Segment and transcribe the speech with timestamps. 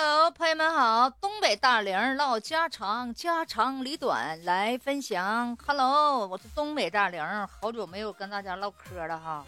[0.00, 5.58] Hello，朋友们好，东北大玲唠家常，家长里短来分享。
[5.66, 7.20] Hello，我是东北大玲，
[7.60, 9.44] 好久没有跟大家唠嗑了哈。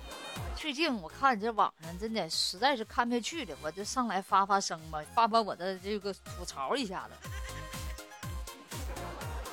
[0.57, 7.30] 最近我看这网上真的实在是看不下去了，我就上来发发声吧，发发我的这个吐槽一下子。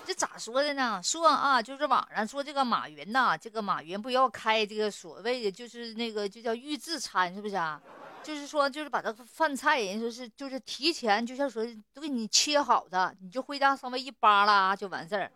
[0.04, 1.00] 这咋说的呢？
[1.04, 7.80] 说啊，就是网上说这个马云呐，这个马云不要开这个所谓的就是那个就叫预制餐，是不是啊？
[8.28, 15.32] 就是说，就是把这个饭菜，人说是就是提前，就像说都给你切好的，你就回家稍微一扒拉就完事儿。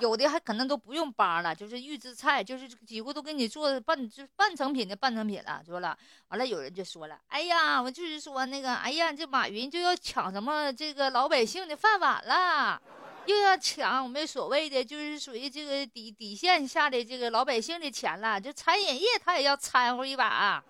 [0.00, 5.96] 有的还可能都不用扒拉，就是预制菜，就是几乎都给你做半就半成品的半成品了，说了。
[6.30, 12.82] 完了，有人就说了，哎呀，我就是说那个，哎呀，这马云就要抢什么这个老百姓的饭碗了，
[13.26, 20.64] 又要抢我们所谓的就是属于这个底底线下的这个老百姓的钱了，就餐饮业他也要掺和一把。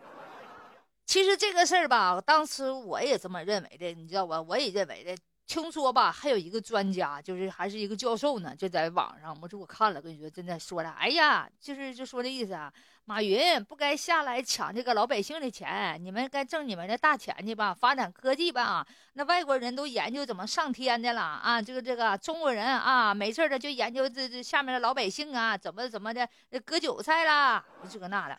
[1.04, 4.40] 其实这个事儿吧，当时我也这么认为的，你知道吧？
[4.40, 5.16] 我也认为的。
[5.44, 12.72] 听说吧，还有一个专家，就是还是一个教授呢，就在网上，我说我看了，跟你说，真的说了，哎呀，就是就说这意思啊，
[13.04, 18.86] 马云不该下来抢这个老百姓的钱，你们该挣你们的大钱去吧，发展科技吧。
[19.14, 26.26] 那外国人都研究怎么上天的了啊，这个这个中国人啊，没事的就研究这这下面的老百姓啊，怎么怎么的
[26.64, 28.38] 割韭菜啦，这个那的。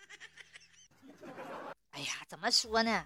[1.93, 3.05] 哎呀，怎么说呢？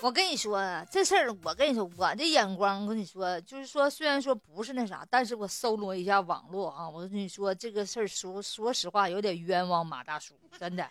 [0.00, 10.90] 我跟你说这事儿，我跟你说，我的眼光，我跟你说，就是说，虽然说不是那啥，但是我搜罗一下网络啊，我跟你说这个事儿，说说实话，有点冤枉马大叔，真的，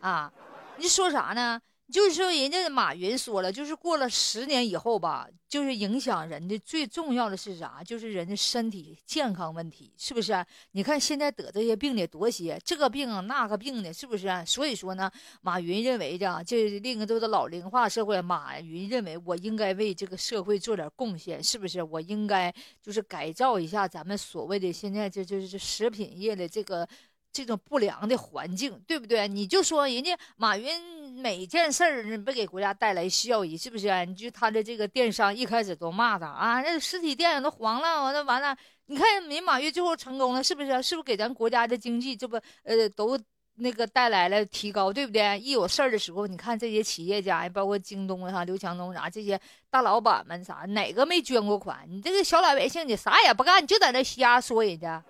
[0.00, 0.30] 啊，
[0.76, 1.62] 你说啥呢？
[1.90, 7.82] 就是说，人家马云说了，就是过了十年以后吧，就是影响人的最重要的是啥？
[7.84, 10.44] 就是人的身体健康问题，是不是？
[10.72, 14.28] 你看现在得这些病的多些，这个病那个病的，是不是？
[14.46, 15.10] 所以说呢，
[15.42, 21.82] 马云认为的，这另一个都是老龄化社会，马云认为我应该为这个社会做点贡献，是不是？
[21.82, 26.88] 我应该就是改造一下咱们所谓的现在这就是食品业的这个。
[27.32, 29.28] 这种不良的环境，对不对？
[29.28, 30.68] 你就说人家马云
[31.14, 33.88] 每件事儿不给国家带来效益，是不是？
[34.06, 38.56] 你就他的这个电商一开始都骂他啊，那实体店都黄了，完了完了。
[38.86, 40.82] 你看人马云最后成功了，是不是？
[40.82, 43.16] 是不是给咱国家的经济这不呃都
[43.54, 45.38] 那个带来了提高，对不对？
[45.38, 49.40] 一有事儿的时候，你看这些企业家，包括京东啊、刘强东啥这些
[49.70, 51.86] 大老板们啥，哪个没捐过款？
[51.88, 55.00] 你这个小老百姓，你啥也不干，你就在那瞎说人家。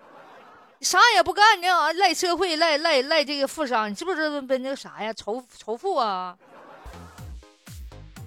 [0.81, 5.13] 啥也不干呢，赖社会，赖赖赖这个富商，你知不知道那个啥呀？
[5.13, 6.35] 仇仇富啊，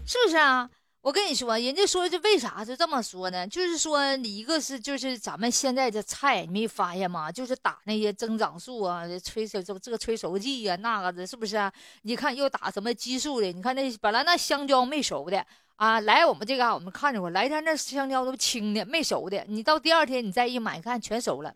[0.06, 0.70] 是不是啊？
[1.00, 3.46] 我跟你说，人家说这为啥是这么说呢？
[3.46, 7.30] 就是说，你一个是就是咱们现在这菜，你没发现吗？
[7.30, 11.70] 就是打那些增长素啊，催熟这这个催熟剂呀，那个的，是不是啊？
[12.02, 13.52] 你看又打什么激素的？
[13.52, 15.44] 你看那本来那香蕉没熟的
[15.76, 21.52] 啊，来我们这嘎我们看着过，来天那香蕉都青的没熟的，你到第二天你再一买，看全熟了。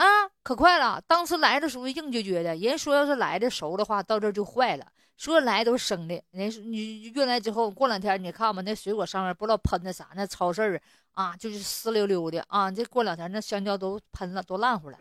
[0.00, 0.06] 啊，
[0.42, 0.98] 可快了！
[1.06, 4.86] 当时来的时候硬撅撅的，人说要是来的熟的话，到这就坏了。
[5.18, 10.80] 说来都是生的，人说你运来之后，过两天你看吧，那水果上面不知道喷的啥，那超市
[11.12, 12.70] 啊，就是湿溜溜的啊。
[12.70, 14.98] 这过两天那香蕉都喷了，都烂乎了。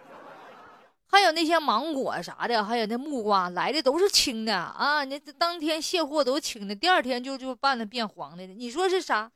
[1.08, 8.46] 还有那些芒果啥的，还有那木瓜来的都是青的啊，那当天卸货都青的，第二天就就拌的变黄的。
[8.46, 9.32] 你说是啥？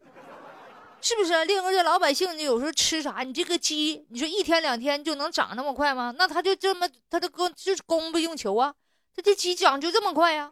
[1.03, 1.43] 是不是？
[1.43, 3.23] 另外，这老百姓，你有时候吃啥？
[3.23, 6.15] 你这个鸡，你说一天两天就能长那么快吗？
[6.17, 8.73] 那他就这么，他的供就是供不应求啊。
[9.13, 10.49] 他这鸡长就这么快呀，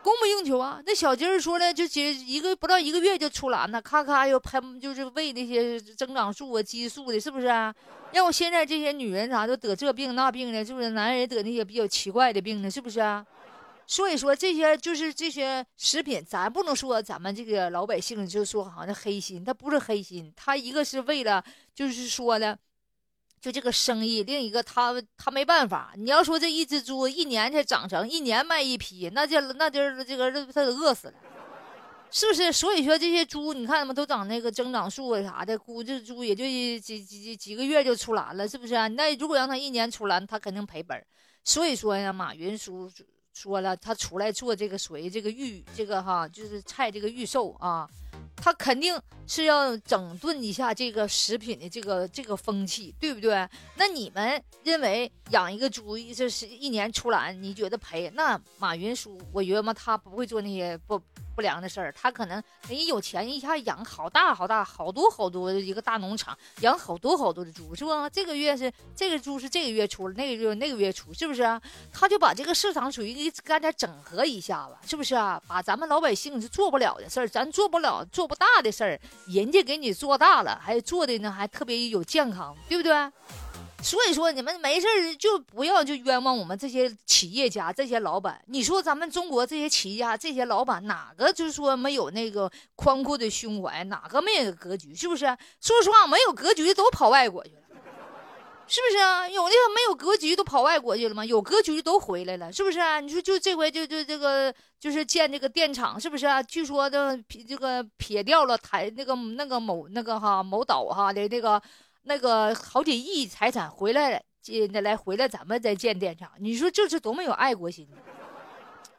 [0.00, 0.80] 供不应求啊。
[0.86, 7.74] 那小鸡儿说了，就几一个不到一个月就出栏了，咔咔又喷，就是喂那些增长素啊、激素的，是不是啊？
[8.12, 10.90] 要我现在这些女人啥都得这病那病的，是不是？
[10.90, 13.26] 男人得那些比较奇怪的病呢，是不是啊？
[13.92, 21.44] 所以说这些就是这些食品，咱不能说咱们这个老百姓就说好像黑心，他不是黑心，他一个是为了
[21.74, 22.58] 就是说的，
[23.38, 25.92] 就这个生意，另一个他他没办法。
[25.94, 31.14] 你要说这一只猪一年才长成，一年卖一批，那就那就这个他得饿死了，
[32.10, 32.50] 是不是？
[32.50, 38.88] 所以说这些猪，你看他们都长那个增长素啊啥的，估计猪也就几几几几个月就出栏了，是不是啊？
[38.88, 40.98] 那如果让他一年出栏，他肯定赔本。
[41.44, 42.90] 所以说呀，马云叔。
[43.34, 47.88] 说了，他出来做这个属于这个预这个哈，就是菜这个预售啊，
[48.36, 53.48] 他肯定是要整顿一下这个食品的这个这个风气，对不对？
[53.76, 58.10] 那你们认为养一个猪这是一年出栏，你觉得赔？
[58.14, 61.00] 那马云叔，我觉得嘛，他不会做那些不
[61.34, 67.90] 不良的事儿，他可能人家有钱，一下养好大好大好多好多的一个大农场，养好多好多的猪，是不？
[68.10, 71.42] 这个月是这个猪是这个月出，那个月那个月出，是不是？
[71.92, 75.40] 他就把这个市场属于给干点整合一下吧，是不是啊？
[75.48, 82.92] 把咱们老百姓是做不了的事儿，咱做不了做不大的事儿，人家给你做大了，还做的呢，还特别有健康，对不对？
[83.82, 84.86] 所以说，你们没事
[85.16, 88.40] 就不要就冤枉我们这些企业家、这些老板。
[88.46, 94.94] 你说咱们中国这些企业家、这些老板，哪个就是说没有那个宽阔的胸怀，哪个没有格局？
[94.94, 95.26] 是不是？
[95.60, 97.62] 说实话，没有格局的都跑外国去了，
[98.68, 99.28] 是不是啊？
[99.28, 101.24] 有的没有格局都跑外国去了吗？
[101.24, 103.00] 有格局都回来了，是不是啊？
[103.00, 106.40] 你说就这回就就这个就是建这个电厂，是不是啊？
[106.40, 107.18] 据说的
[107.48, 111.60] 这个撇掉了台那个那个某那个哈某岛哈的那个。
[112.02, 117.88] 那个好几亿财产回来了，建来回来，咱们再建电厂，你说这是多么有爱国心？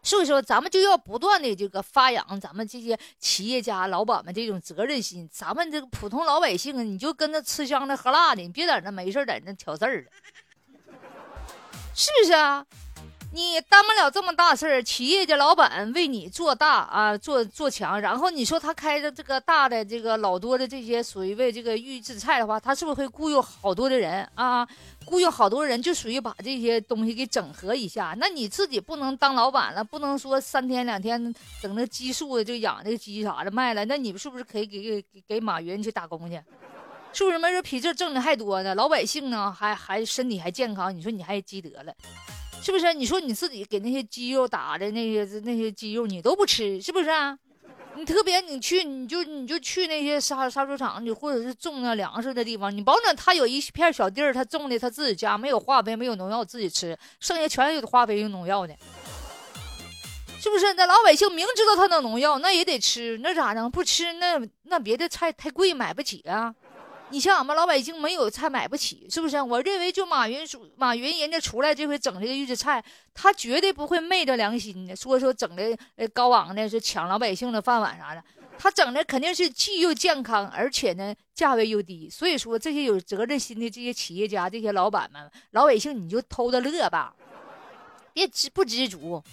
[0.05, 5.29] 所以说，咱们就要不断的这个发扬咱们这些企业家老板们这种责任心。
[5.31, 10.11] 咱们这个普通老百姓，你就跟着吃香的喝辣的，你别在那没事在那挑事儿了，
[11.95, 12.65] 是不是啊？
[13.33, 17.99] 你担不了这么大事儿，企业家老板为你做大啊，做做强。
[17.99, 24.67] 然后你说他开着这个大的这个老多的这些属于为这个预制菜的话，他是不是会雇佣好多的人啊？
[25.03, 28.15] 雇佣好多人就属于把这些东西给整合一下。
[28.19, 33.83] 那你自己不能当老板了，不能说三天两天整那激素就养那个鸡啥的卖了。
[33.85, 36.39] 那你是不是可以给给给马云去打工去？
[37.11, 37.39] 是不是？
[37.39, 38.75] 没这比这挣的还多呢？
[38.75, 41.91] 老百姓呢还还身体还健康，你说你还积德了？
[42.63, 42.93] 是不是？
[42.93, 47.37] 你说你自己给那些鸡肉打的那些那些鸡肉，你都不吃，是不是啊？
[47.95, 58.73] 你特别你去，你就你就去那些杀杀猪场，你或者是种那粮食的地方，你保准他有一片小地儿，他种的他自己家没有化肥没有农药，自己吃，剩下全有化肥用农药的，
[60.39, 60.73] 是不是？
[60.75, 63.69] 那老百姓明知道他那农药，那也得吃，那咋整？
[63.69, 66.55] 不吃那那别的菜太贵，买不起啊。
[67.09, 69.39] 你像俺们老百姓没有菜买不起，是不是？
[69.39, 70.43] 我认为就马云
[70.75, 72.83] 马云人家出来这回整这个预制菜，
[73.13, 75.77] 他绝对不会昧着良心的说说整的
[76.11, 78.23] 高昂的是抢老百姓的饭碗啥的，
[78.57, 82.09] 他整的肯定是既又健康，而且呢价位又低。
[82.09, 87.13] 所以说这些有责任心的这些企业家、这些老板们，老百姓你就偷着乐吧，
[88.11, 89.23] 别知不知足。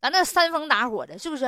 [0.00, 1.44] 咱那煽风打火的，是不是？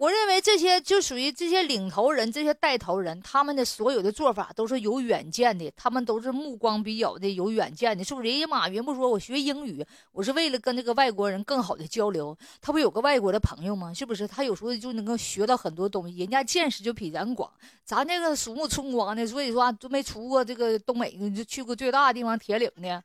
[0.00, 8.26] 我认为这些就属于这些领头人、这些带头人，他们的所有的做法都是有远见的，他们都是目光比较的有远见的，是不是？
[8.26, 12.34] 人家马云不说，我学英语，我是为了跟那个外国人更好的交流。
[12.62, 13.92] 他不有个外国的朋友吗？
[13.92, 14.26] 是不是？
[14.26, 17.52] 他有时候就能够学到很多东西，人家见识就比咱广。
[17.84, 23.04] 咱这个鼠目寸光的，所以说都没出过这个东北，就去过最大的地方铁岭的，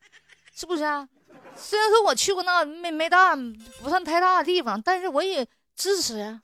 [0.56, 1.06] 是不是啊？
[1.58, 5.46] 虽然说我去过那没没大不算太大的地方，但是我也
[5.76, 6.40] 支持。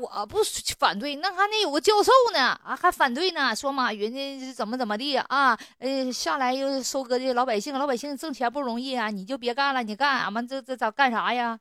[0.00, 0.38] 我不
[0.78, 5.58] 反对，那还得有个教授呢啊，还反对呢，说马云呢怎么怎么地啊？
[5.78, 11.58] 呃，下来又收割这老百姓，老百姓挣钱不容易啊，你就别干了，你干俺们这这咋干啥呀？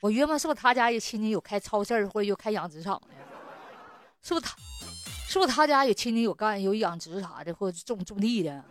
[0.00, 3.14] 我约摸是不是他家有亲戚有开超市或者有开养殖场的？
[4.22, 4.56] 是不是他？
[5.28, 8.64] 是不是他家有亲戚有干有养殖啥的，或者种种地的？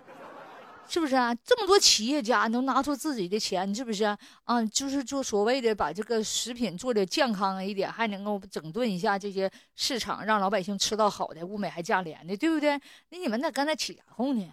[0.87, 1.33] 是不是啊？
[1.43, 4.03] 这么多企业家能拿出自己的钱，是不是
[4.43, 4.63] 啊？
[4.71, 12.79] 就是做所谓的把这个食品做的健康一点，还能够整顿一下这些市场，让老百姓吃到好的，物美还价廉的，对不对？
[13.09, 14.47] 那你们咋跟他起然后呢？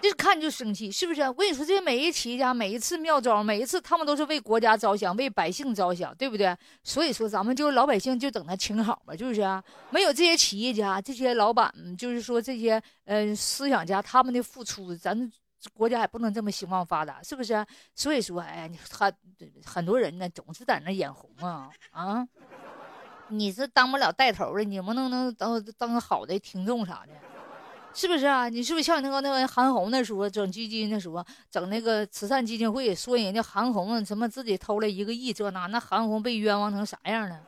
[0.00, 1.22] 这看就生气，是不是？
[1.22, 6.56] 我跟你说，这每一企业家，每一次妙招，每一次他们都是为国家着想，为百姓着想，对不对？
[6.84, 9.62] 所以说，咱们就老百姓就等他请好吧，是不是啊？
[9.90, 15.30] 没有这些企业家、这些老板，就是说这些呃思想家他们的付出，咱。
[15.74, 17.64] 国家也不能这么兴旺发达，是不是？
[17.94, 19.14] 所以说，哎呀，你很
[19.64, 22.26] 很多人呢，总是在那眼红啊啊！
[23.28, 27.12] 你是当不了带头的，你不能能当当个好的听众啥的，
[27.92, 28.48] 是不是啊？
[28.48, 37.40] 你是不是像那个那个韩红那时候整基金的时候，整那个慈善基金会，说人家韩红什么自己偷了一个亿这那，那韩红被冤枉成啥样了？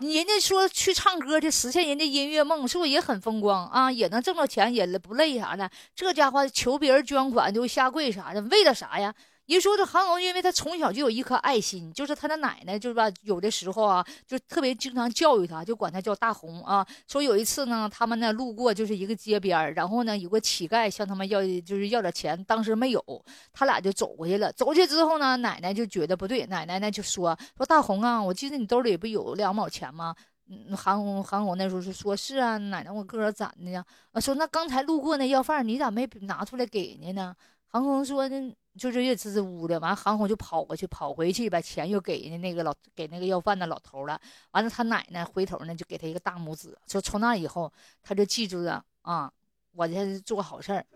[0.00, 3.90] 人家说去唱歌去实现人家音乐梦，是不是也很风光啊？
[3.90, 5.70] 也能挣到钱，也不累啥的。
[5.94, 9.14] 这家伙求别人捐款就下跪啥的，为了啥呀？
[9.46, 16.84] 人说这韩红，因为他从小就有一颗爱心，就是他的奶奶，就是吧，有的时候啊，就特别经常教育他，就管他叫大红啊。
[17.06, 24.52] 说有一次呢，他们呢路过就是一个街边然后呢有个乞丐向他们要，就是要点钱，当时没有，他俩就走过去了。
[24.52, 30.12] 走过去之后呢，奶奶就觉得不对，奶奶呢就说说大红啊，我记得你兜里不有两毛钱吗？
[30.48, 33.84] 嗯，韩红韩红那时候是说是啊，奶奶我个儿攒的呀。
[34.10, 37.36] 啊，说那刚才路过那要饭，你咋没拿出来给人家呢？
[37.68, 38.52] 韩红说那。
[38.78, 39.78] 就是越支支吾吾的。
[39.80, 44.20] 完，韩红就跑过去，跑回去把钱又给人家那个老给那个要饭的老头了。
[44.52, 49.32] 完了，他奶奶回头呢就给他一个大拇指，说从那以后他就记住了啊，
[49.72, 50.86] 我这是做好事儿，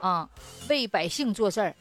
[0.00, 0.28] 啊，
[0.68, 1.74] 为百姓做事儿。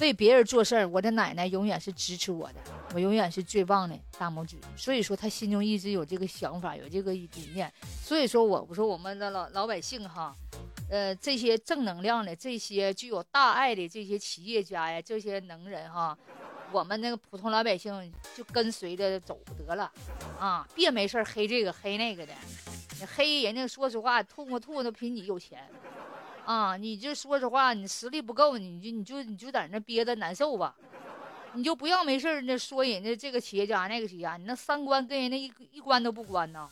[0.00, 2.54] 为别人做事儿，我的奶奶永远是支持我的，
[2.92, 4.56] 我永远是最棒的大拇指。
[4.74, 7.72] 所以说，他心中一直有这个想法，有这个理念。
[8.02, 10.34] 所以说，我我说我们的老老百姓哈，
[10.92, 16.14] 呃，这些正能量的、这些具有大爱的这些企业家呀，这些能人哈，
[16.70, 19.90] 我们那个普通老百姓就跟随着走得了
[20.38, 22.34] 啊，别没事黑这个黑那个的，
[23.00, 25.66] 你黑人家，说实话，吐沫吐都比你有钱。
[26.44, 30.76] 啊，你就说实话，你实力不够，你就你就你就在那憋着难受吧，
[31.54, 36.68] 你就不要没事那说人家这个企业家那个企业家，你那三观跟人家一一关都不关呢，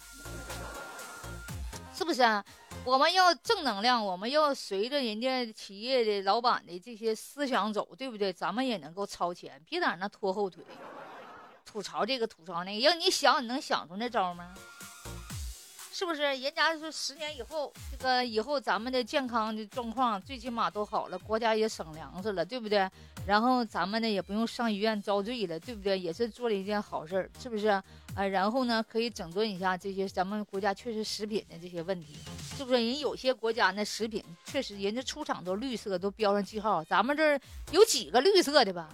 [2.01, 2.43] 是不是啊？
[2.83, 8.33] 我们要正能量，我们要随着人家企业的老板的这些思想走，对不对？
[8.33, 10.65] 咱们也能够超前，别在那拖后腿，
[11.67, 14.55] 吐槽这个吐槽那个，要你想，你能想出那招吗？
[15.93, 22.89] 是不是人家说十年以后，这个以后咱们的健康的状况最起码都好了，国家也省粮食了，对不对？
[23.27, 25.99] 然后咱们呢也不用上医院遭罪了，对不对？
[25.99, 27.69] 也是做了一件好事儿，是不是？
[28.15, 32.17] 啊，然后呢可以整顿一下这些咱们国家确实食品的这些问题，
[32.57, 32.77] 是不是？
[32.77, 37.41] 人有些国家那食品确实人家出厂都绿色，都标上记号，咱们这儿
[37.73, 38.89] 有几个绿色的吧？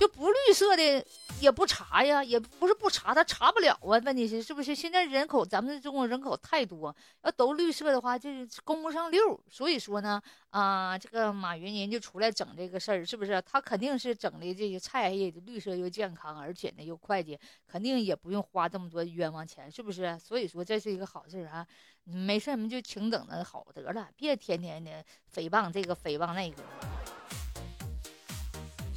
[0.00, 1.04] 就不绿色的
[1.42, 3.98] 也不查呀，也不是不查，他查不了啊。
[4.04, 6.94] 问题是是不是现在人口咱们中国人口太多，
[7.24, 9.38] 要都绿色的话，就是供不上溜。
[9.50, 13.42] 所以说呢，啊，这个马云人就出来整这个事儿，是不是？
[13.42, 20.16] 他肯定是整的这些菜也绿色又健康，而且呢又会计，肯定也不用花这么多冤枉钱，是不是？
[20.20, 21.66] 所以说这是一个好事啊。
[22.04, 26.62] 没事，你们就请等的好得了，别天天的诽谤这个诽谤那个。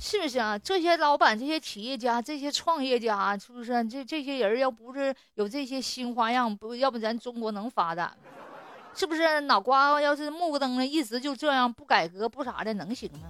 [0.08, 0.56] 是不是啊？
[0.56, 8.16] 这些老板、这些企业家、这些创业家，是不是这这些人要不是有这些新花样，不要不咱中国能发展？
[8.94, 13.30] 是不是脑瓜要是木登的，一直就这样不改革不啥的，能行吗？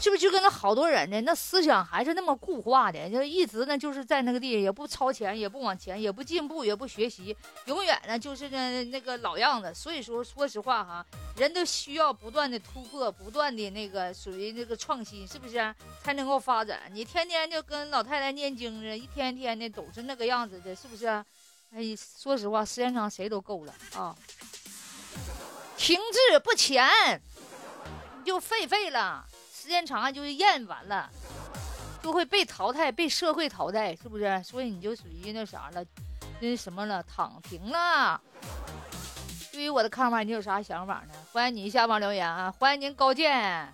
[0.00, 1.20] 是不是就跟那好多人呢？
[1.22, 7.36] 那思想还是那么固化的，就一直呢就是在那个地，也不超前，也不往前，也不进步，也不学习，
[7.66, 9.74] 永远呢就是那那个老样子。
[9.74, 11.04] 所以说，说实话哈，
[11.36, 16.82] 人都需要不断的突破，不断的那个属于那个创新，是不是才能够发展？
[16.92, 21.06] 你天天就跟老太太念经似的，一天天的都是那个样子的，是不是？
[21.06, 21.82] 哎，
[22.18, 24.16] 说实话，时间长谁都够了啊。
[25.76, 26.88] 停滞不前，
[28.20, 29.26] 你就废废了。
[29.68, 31.10] 时间长了就厌完了，
[32.02, 34.42] 就会被淘汰，被社会淘汰，是不是？
[34.42, 35.84] 所以你就属于那啥了，
[36.40, 38.18] 那什么了，躺平了。
[39.52, 41.12] 对于我的看法，你有啥想法呢？
[41.34, 42.50] 欢迎你下方留言啊！
[42.58, 43.70] 欢迎您高见。